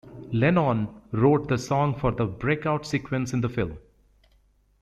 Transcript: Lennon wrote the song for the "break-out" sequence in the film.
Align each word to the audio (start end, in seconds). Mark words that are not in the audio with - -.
Lennon 0.33 0.99
wrote 1.11 1.47
the 1.47 1.59
song 1.59 1.93
for 1.93 2.09
the 2.11 2.25
"break-out" 2.25 2.87
sequence 2.87 3.33
in 3.33 3.41
the 3.41 3.49
film. 3.49 3.77